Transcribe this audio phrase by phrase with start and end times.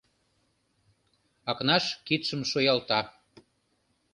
[1.51, 2.99] Акнаш кидшым шуялта.